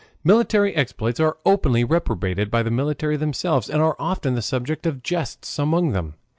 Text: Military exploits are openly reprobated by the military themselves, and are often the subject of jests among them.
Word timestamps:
Military 0.23 0.75
exploits 0.75 1.19
are 1.19 1.37
openly 1.45 1.83
reprobated 1.83 2.49
by 2.49 2.63
the 2.63 2.71
military 2.71 3.17
themselves, 3.17 3.69
and 3.69 3.83
are 3.83 3.95
often 3.99 4.33
the 4.33 4.41
subject 4.41 4.87
of 4.87 5.03
jests 5.03 5.59
among 5.59 5.91
them. 5.91 6.15